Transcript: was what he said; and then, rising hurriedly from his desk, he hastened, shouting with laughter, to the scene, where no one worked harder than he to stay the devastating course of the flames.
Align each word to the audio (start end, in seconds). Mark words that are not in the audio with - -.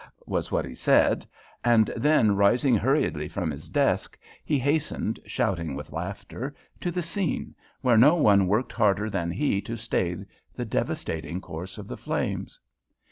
was 0.25 0.51
what 0.51 0.65
he 0.65 0.73
said; 0.73 1.27
and 1.63 1.91
then, 1.95 2.35
rising 2.35 2.75
hurriedly 2.75 3.27
from 3.27 3.51
his 3.51 3.69
desk, 3.69 4.17
he 4.43 4.57
hastened, 4.57 5.19
shouting 5.27 5.75
with 5.75 5.91
laughter, 5.91 6.55
to 6.79 6.89
the 6.89 7.03
scene, 7.03 7.53
where 7.81 7.97
no 7.99 8.15
one 8.15 8.47
worked 8.47 8.73
harder 8.73 9.11
than 9.11 9.29
he 9.29 9.61
to 9.61 9.77
stay 9.77 10.17
the 10.55 10.65
devastating 10.65 11.39
course 11.39 11.77
of 11.77 11.87
the 11.87 11.97
flames. 11.97 12.59